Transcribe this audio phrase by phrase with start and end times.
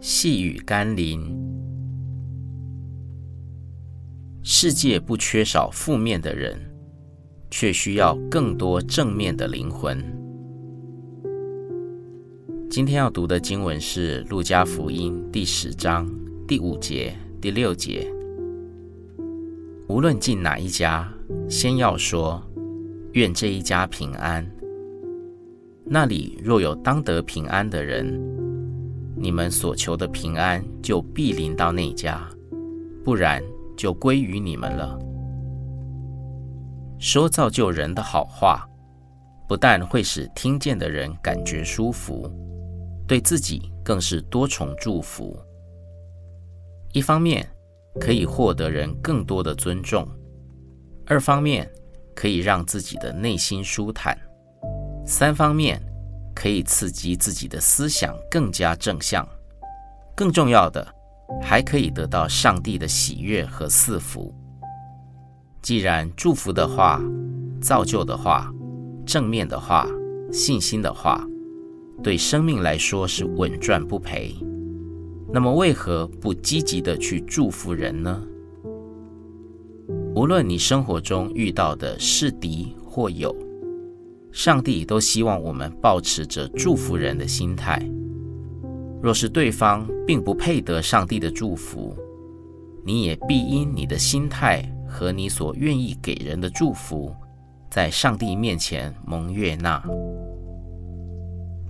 [0.00, 1.20] 细雨甘霖，
[4.42, 6.58] 世界不缺少负面的人，
[7.50, 10.02] 却需要更多正面的灵魂。
[12.70, 16.08] 今天要读的经文是《路加福音》第十章
[16.46, 18.12] 第五节、第六节。
[19.88, 21.08] 无论进哪一家，
[21.48, 22.42] 先要说
[23.14, 24.44] ：“愿这一家平安。”
[25.88, 28.20] 那里若有当得平安的人，
[29.16, 32.28] 你们所求的平安就必临到那家；
[33.04, 33.40] 不然，
[33.76, 34.98] 就归于你们了。
[36.98, 38.68] 说造就人的好话，
[39.46, 42.28] 不但会使听见的人感觉舒服，
[43.06, 45.38] 对自己更是多重祝福。
[46.92, 47.48] 一方面，
[48.00, 50.04] 可以获得人更多的尊重；
[51.06, 51.70] 二方面，
[52.12, 54.16] 可以让自己的内心舒坦；
[55.08, 55.80] 三方面，
[56.34, 59.24] 可以刺激自己的思想更加正向。
[60.16, 60.84] 更重要的，
[61.40, 64.34] 还可以得到上帝的喜悦和赐福。
[65.62, 67.00] 既然祝福的话、
[67.60, 68.52] 造就的话、
[69.06, 69.86] 正面的话、
[70.32, 71.24] 信心的话，
[72.02, 74.34] 对生命来说是稳赚不赔。
[75.32, 78.20] 那么，为何不积极的去祝福人呢？
[80.16, 83.32] 无论你生活中遇到的是敌或友，
[84.36, 87.80] 上帝都希望我们保持着祝福人的心态。
[89.02, 91.96] 若是对方并不配得上帝的祝福，
[92.84, 97.16] 你也必因你的心态和你所愿意给人的祝福，
[97.70, 99.82] 在上帝面前蒙悦纳。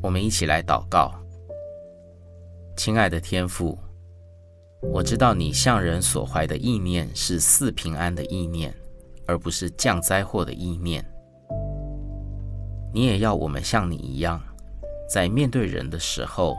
[0.00, 1.12] 我们一起来祷告。
[2.78, 3.78] 亲爱的天父，
[4.80, 8.74] 我知道你向人所怀的意念是赐平安的意念，
[9.26, 11.04] 而不是降灾祸的意念。
[12.94, 14.40] 你也要我们像你一样，
[15.10, 16.56] 在面对人的时候，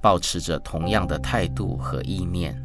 [0.00, 2.56] 保持着同样的态度和意念。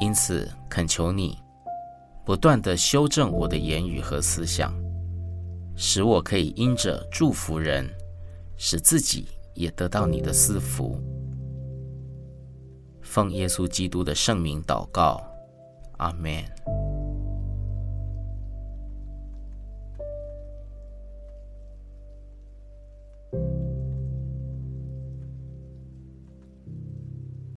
[0.00, 1.38] 因此，恳求你
[2.24, 4.74] 不断地修正我的言语和思想，
[5.76, 7.88] 使我可以因着祝福人，
[8.56, 10.98] 使自己也得到你的赐福。
[13.02, 15.22] 奉耶稣基督的圣名祷告，
[15.98, 16.42] 阿门。